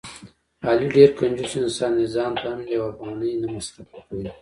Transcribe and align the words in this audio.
علي 0.67 0.87
ډېر 0.97 1.09
کنجوس 1.19 1.53
انسان 1.61 1.91
دی.ځانته 1.97 2.45
هم 2.51 2.61
یوه 2.75 2.87
افغانۍ 2.91 3.31
نه 3.41 3.47
مصرف 3.55 3.89
کوي. 4.05 4.25